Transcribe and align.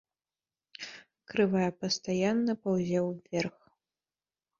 Крывая 1.33 1.67
пастаянна 1.83 2.51
паўзе 2.63 2.99
ўверх. 3.09 3.57